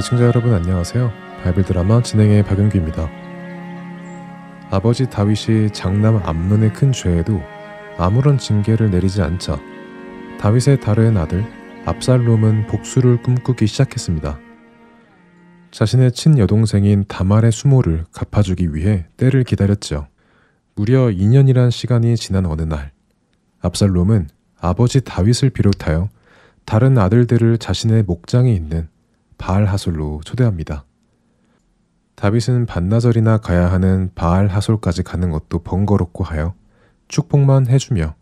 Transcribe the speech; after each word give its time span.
애청자 0.00 0.24
여러분 0.24 0.54
안녕하세요. 0.54 1.12
바이블 1.42 1.62
드라마 1.62 2.02
진행의 2.02 2.42
박영규입니다. 2.44 3.06
아버지 4.70 5.04
다윗이 5.10 5.74
장남 5.74 6.22
암론의 6.24 6.72
큰 6.72 6.90
죄에도 6.90 7.38
아무런 7.98 8.38
징계를 8.38 8.90
내리지 8.90 9.20
않자 9.20 9.60
다윗의 10.38 10.80
다른 10.80 11.18
아들 11.18 11.44
압살롬은 11.84 12.68
복수를 12.68 13.22
꿈꾸기 13.22 13.66
시작했습니다. 13.66 14.38
자신의 15.70 16.12
친여동생인 16.12 17.04
다말의 17.06 17.52
수모를 17.52 18.06
갚아주기 18.14 18.74
위해 18.74 19.04
때를 19.18 19.44
기다렸죠. 19.44 20.06
무려 20.76 21.08
2년이란 21.08 21.70
시간이 21.70 22.16
지난 22.16 22.46
어느 22.46 22.62
날 22.62 22.92
압살롬은 23.60 24.30
아버지 24.62 25.02
다윗을 25.02 25.50
비롯하여 25.50 26.08
다른 26.64 26.96
아들들을 26.96 27.58
자신의 27.58 28.04
목장에 28.04 28.50
있는 28.50 28.88
바알 29.40 29.64
하솔로 29.64 30.20
초대합니다. 30.22 30.84
다윗은 32.14 32.66
반나절이나 32.66 33.38
가야 33.38 33.72
하는 33.72 34.10
바알 34.14 34.48
하솔까지 34.48 35.02
가는 35.02 35.30
것도 35.30 35.60
번거롭고 35.60 36.22
하여 36.22 36.54
축복만 37.08 37.66
해주며 37.66 38.14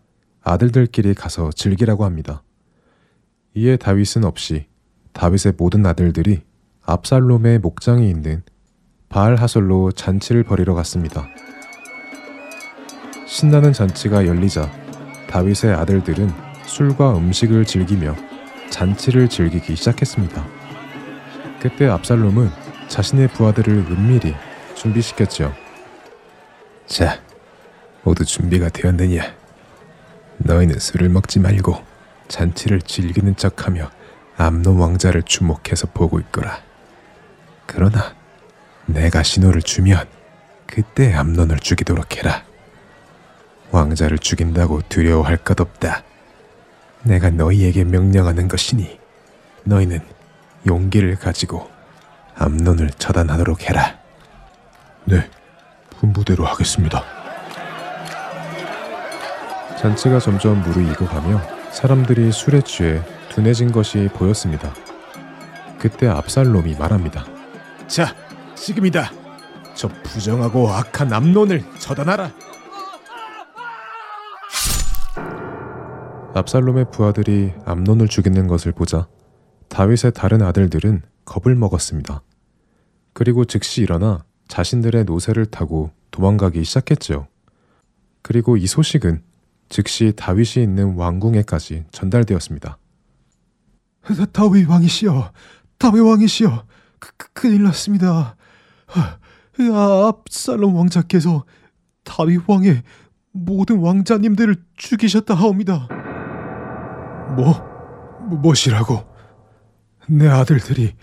아들들끼리 0.43 1.15
가서 1.15 1.51
즐기라고 1.51 2.05
합니다. 2.05 2.45
이에 3.55 3.77
다윗은 3.77 4.25
없이 4.25 4.69
다윗의 5.13 5.55
모든 5.59 5.85
아들들이 5.85 6.43
압살롬의 6.83 7.59
목장에 7.59 8.09
있는 8.09 8.45
바알 9.09 9.35
하솔로 9.35 9.91
잔치를 9.91 10.45
벌이러 10.45 10.75
갔습니다. 10.75 11.27
신나는 13.27 13.73
잔치가 13.73 14.25
열리자 14.25 14.71
다윗의 15.29 15.75
아들들은 15.75 16.31
술과 16.65 17.17
음식을 17.19 17.65
즐기며 17.65 18.15
잔치를 18.71 19.29
즐기기 19.29 19.75
시작했습니다. 19.75 20.58
그때 21.61 21.87
압살롬은 21.89 22.51
자신의 22.89 23.29
부하들을 23.29 23.73
은밀히 23.91 24.35
준비시켰죠. 24.75 25.53
자, 26.87 27.21
모두 28.03 28.25
준비가 28.25 28.69
되었느냐? 28.69 29.35
너희는 30.39 30.79
술을 30.79 31.09
먹지 31.09 31.41
말고 31.41 31.85
잔치를 32.29 32.81
즐기는 32.83 33.35
척하며 33.37 33.91
암노 34.37 34.79
왕자를 34.79 35.25
주목해서 35.25 35.89
보고 35.93 36.21
있거라. 36.21 36.63
그러나 37.67 38.15
내가 38.87 39.23
신호를 39.23 39.63
주면 39.63 40.07
그때 40.67 41.13
암론을 41.13 41.59
죽이도록 41.59 42.17
해라. 42.17 42.45
왕자를 43.71 44.19
죽인다고 44.19 44.83
두려워할 44.89 45.37
것 45.37 45.61
없다. 45.61 46.05
내가 47.03 47.31
너희에게 47.31 47.85
명령하는 47.85 48.49
것이니 48.49 48.99
너희는 49.65 50.01
용기를 50.67 51.17
가지고 51.17 51.71
암론을 52.37 52.91
처단하도록 52.91 53.69
해라. 53.69 53.99
네, 55.05 55.29
분부대로 55.91 56.45
하겠습니다. 56.45 57.03
잔치가 59.81 60.19
점점 60.19 60.61
무르익어가며 60.63 61.41
사람들이 61.71 62.33
술에 62.33 62.61
취해 62.63 63.01
둔해진 63.31 63.71
것이 63.73 64.09
보였습니다. 64.15 64.73
그때 65.79 66.09
압살롬이 66.09 66.77
말합니다. 66.77 67.25
자, 67.87 68.15
지금이다. 68.57 69.11
저 69.75 69.89
부정하고 70.03 70.69
악한 70.69 71.13
암론을 71.13 71.65
처단하라. 71.79 72.33
압살롬의 76.35 76.87
부하들이 76.93 77.55
암논을 77.65 78.09
죽이는 78.09 78.49
것을 78.49 78.73
보자 78.73 79.07
다윗의 79.79 80.11
다른 80.13 80.43
아들들은 80.43 81.03
겁을 81.25 81.55
먹었습니다. 81.55 82.23
그리고 83.13 83.45
즉시 83.45 83.81
일어나 83.81 84.25
자신들의 84.49 85.05
노새를 85.05 85.47
타고 85.47 85.93
도망가기 86.11 86.65
시작했죠. 86.65 87.29
그리고 88.23 88.57
이 88.57 88.67
소식은 88.67 89.23
즉시 89.69 90.15
다윗이 90.17 90.65
있는 90.65 90.97
왕궁에까지 90.97 91.85
전달되었습니다. 91.93 92.77
다윗 94.33 94.69
왕이시여, 94.69 95.33
다윗 95.79 96.01
왕이시여, 96.01 96.65
그, 96.99 97.13
그, 97.17 97.33
큰일 97.33 97.63
났습니다. 97.63 98.35
아, 98.89 100.09
압살롬 100.09 100.75
왕자께서 100.75 101.45
다윗 102.03 102.41
왕의 102.49 102.83
모든 103.31 103.79
왕자님들을 103.79 104.57
죽이셨다 104.75 105.35
하옵니다. 105.35 105.87
뭐, 107.37 107.55
무엇이라고? 108.29 109.18
내 110.09 110.27
아들들이 110.29 110.95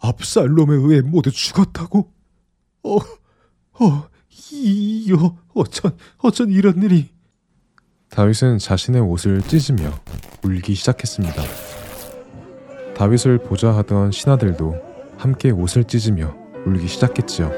압살롬에 0.00 0.74
의해 0.76 1.00
모두 1.02 1.30
죽었다고? 1.30 2.10
어, 2.82 2.96
어, 2.96 4.08
이요, 4.52 5.38
어쩐, 5.54 5.96
어쩐 6.18 6.50
이런 6.50 6.82
일이. 6.82 7.10
다윗은 8.08 8.58
자신의 8.58 9.02
옷을 9.02 9.42
찢으며 9.42 9.92
울기 10.42 10.74
시작했습니다. 10.74 11.42
다윗을 12.96 13.38
보좌하던 13.38 14.10
신하들도 14.10 14.76
함께 15.16 15.50
옷을 15.50 15.84
찢으며 15.84 16.34
울기 16.66 16.88
시작했지요. 16.88 17.50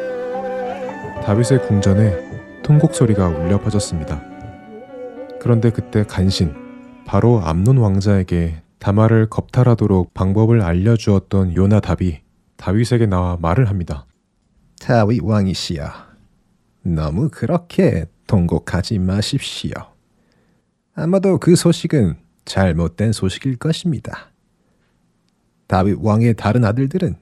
다윗의 1.25 1.67
궁전에 1.67 2.63
통곡 2.63 2.95
소리가 2.95 3.29
울려 3.29 3.61
퍼졌습니다. 3.61 4.23
그런데 5.41 5.71
그때 5.71 6.05
간신, 6.05 6.55
바로 7.07 7.41
암논 7.43 7.79
왕자에게 7.79 8.63
다말을 8.83 9.31
겁탈하도록 9.31 10.13
방법을 10.13 10.61
알려주었던 10.61 11.55
요나답이 11.55 12.21
다윗에게 12.57 13.07
나와 13.07 13.37
말을 13.41 13.69
합니다. 13.69 14.07
다윗 14.81 15.23
왕이시여, 15.23 15.89
너무 16.83 17.29
그렇게 17.31 18.07
통곡하지 18.27 18.99
마십시오. 18.99 19.71
아마도 20.97 21.39
그 21.39 21.55
소식은 21.55 22.17
잘못된 22.45 23.13
소식일 23.13 23.57
것입니다. 23.57 24.33
다윗 25.69 25.99
왕의 26.01 26.35
다른 26.35 26.65
아들들은 26.65 27.15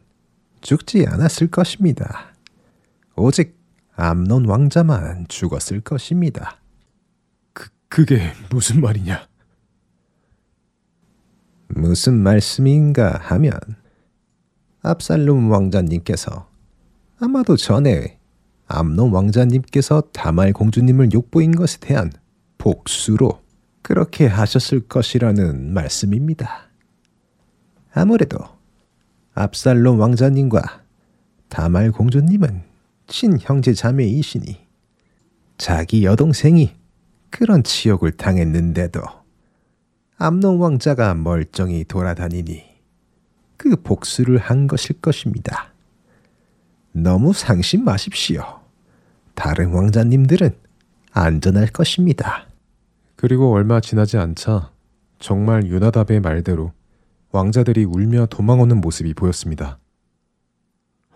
죽지 0.62 1.04
않았을 1.06 1.48
것입니다. 1.48 2.32
오직 3.16 3.60
암논 3.96 4.46
왕자만 4.46 5.26
죽었을 5.28 5.82
것입니다. 5.82 6.56
그, 7.52 7.68
그게 7.90 8.32
무슨 8.48 8.80
말이냐? 8.80 9.29
무슨 11.80 12.14
말씀인가 12.14 13.18
하면 13.22 13.58
압살롬 14.82 15.50
왕자님께서 15.50 16.46
아마도 17.18 17.56
전에 17.56 18.18
암논 18.66 19.10
왕자님께서 19.12 20.02
다말 20.12 20.52
공주님을 20.52 21.12
욕보인 21.14 21.56
것에 21.56 21.78
대한 21.80 22.12
복수로 22.58 23.40
그렇게 23.80 24.26
하셨을 24.26 24.80
것이라는 24.88 25.72
말씀입니다. 25.72 26.68
아무래도 27.92 28.38
압살롬 29.32 29.98
왕자님과 29.98 30.82
다말 31.48 31.92
공주님은 31.92 32.62
친형제 33.06 33.72
자매이시니 33.72 34.68
자기 35.56 36.04
여동생이 36.04 36.74
그런 37.30 37.64
치욕을 37.64 38.12
당했는데도 38.12 39.19
암논 40.22 40.58
왕자가 40.58 41.14
멀쩡히 41.14 41.82
돌아다니니 41.84 42.62
그 43.56 43.80
복수를 43.80 44.36
한 44.36 44.66
것일 44.66 45.00
것입니다. 45.00 45.72
너무 46.92 47.32
상심 47.32 47.84
마십시오. 47.84 48.60
다른 49.34 49.72
왕자님들은 49.72 50.54
안전할 51.12 51.68
것입니다. 51.68 52.46
그리고 53.16 53.50
얼마 53.50 53.80
지나지 53.80 54.18
않자 54.18 54.70
정말 55.18 55.64
유나답의 55.64 56.20
말대로 56.20 56.74
왕자들이 57.30 57.84
울며 57.84 58.26
도망오는 58.26 58.78
모습이 58.78 59.14
보였습니다. 59.14 59.78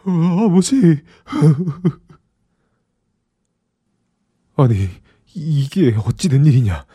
어, 0.06 0.10
아버지. 0.46 1.02
아니, 4.56 4.88
이게 5.34 5.94
어찌 6.06 6.30
된 6.30 6.46
일이냐? 6.46 6.86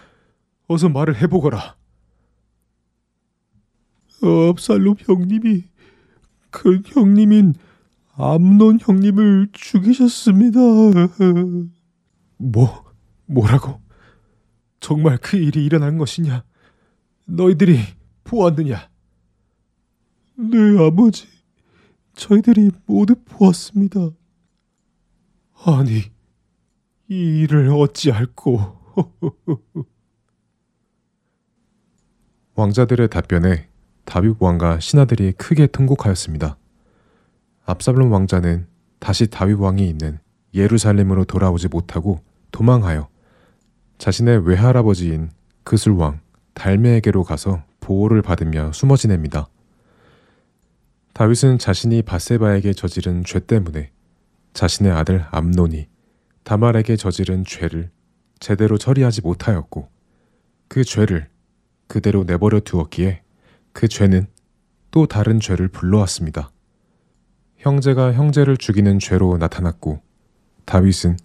어서 0.68 0.90
말을 0.90 1.22
해보거라. 1.22 1.78
압살롬 4.22 4.96
형님이 5.00 5.64
그 6.50 6.82
형님인 6.86 7.54
암논 8.14 8.80
형님을 8.82 9.50
죽이셨습니다. 9.54 10.60
뭐? 12.38 12.86
뭐라고? 13.26 13.80
정말 14.80 15.18
그 15.18 15.38
일이 15.38 15.64
일어난 15.64 15.98
것이냐? 15.98 16.44
너희들이 17.26 17.80
보았느냐? 18.24 18.90
네, 20.36 20.58
아버지. 20.86 21.28
저희들이 22.16 22.72
모두 22.86 23.16
보았습니다. 23.26 24.10
아니, 25.66 26.04
이 27.08 27.42
일을 27.42 27.70
어찌할꼬? 27.70 28.78
왕자들의 32.56 33.10
답변에 33.10 33.69
다윗 34.10 34.38
왕과 34.40 34.80
신하들이 34.80 35.34
크게 35.34 35.68
통곡하였습니다. 35.68 36.58
압살롬 37.66 38.12
왕자는 38.12 38.66
다시 38.98 39.28
다윗 39.28 39.54
왕이 39.54 39.88
있는 39.88 40.18
예루살렘으로 40.56 41.26
돌아오지 41.26 41.68
못하고 41.68 42.20
도망하여 42.52 43.08
자신의 44.00 44.48
외할아버지인 44.48 45.30
그술 45.64 45.94
왕 45.94 46.22
달메에게로 46.56 47.24
가서 47.24 47.62
보호를 47.82 48.24
받으며 48.24 48.72
숨어 48.74 48.96
지냅니다. 48.96 49.48
다윗은 51.14 51.60
자신이 51.60 52.02
바세바에게 52.02 52.74
저지른 52.74 53.24
죄 53.24 53.40
때문에 53.40 53.92
자신의 54.54 54.92
아들 54.92 55.28
암논이 55.30 55.88
다말에게 56.42 56.96
저지른 56.96 57.46
죄를 57.46 57.92
제대로 58.40 58.80
처리하지 58.80 59.22
못하였고 59.22 59.88
그 60.68 60.84
죄를 60.84 61.30
그대로 61.88 62.24
내버려 62.24 62.60
두었기에 62.60 63.22
그 63.80 63.88
죄는 63.88 64.28
또 64.92 65.06
다른 65.06 65.40
죄를 65.40 65.70
불러왔습니다. 65.70 66.52
형제가 67.60 68.12
형제를 68.12 68.58
죽이는 68.58 69.00
죄로 69.00 69.38
나타났고 69.38 70.02
다윗은 70.66 71.16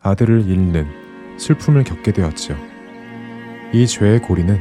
아들을 0.00 0.44
잃는 0.48 1.38
슬픔을 1.38 1.84
겪게 1.84 2.12
되었지요. 2.12 2.56
이 3.72 3.86
죄의 3.86 4.22
고리는 4.22 4.58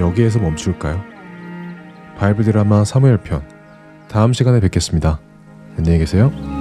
여기에서 0.00 0.40
멈출까요? 0.40 1.00
바이블 2.16 2.46
드라마 2.46 2.84
사무엘 2.84 3.18
편 3.18 3.48
다음 4.08 4.32
시간에 4.32 4.58
뵙겠습니다. 4.58 5.20
안녕히 5.78 6.00
계세요. 6.00 6.51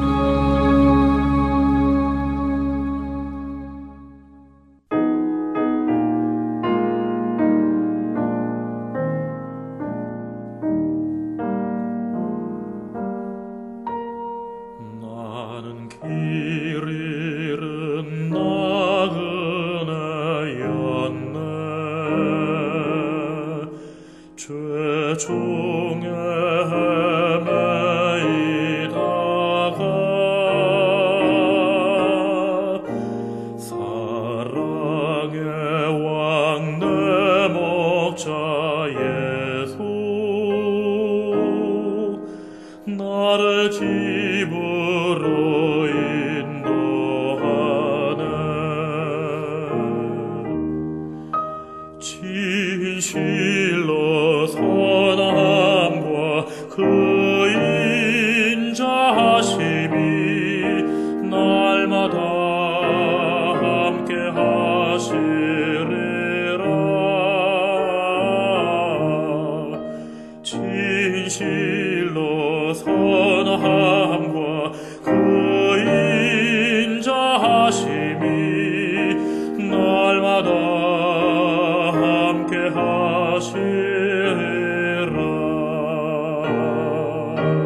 영 86.44 87.61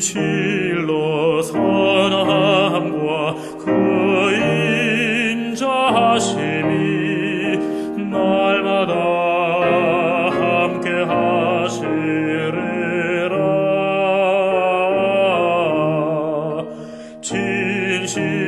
진실로 0.00 1.42
선함과 1.42 3.34
그 3.58 4.32
인자하심이 5.50 6.38
날마다 8.08 8.94
함께 10.30 10.88
하시리라. 11.02 11.88
진실 17.20 18.47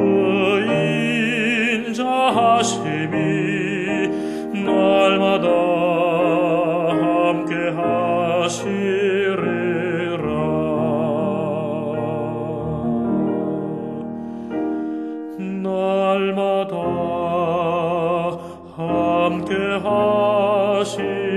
함께 19.51 19.79
하시리라 19.83 21.30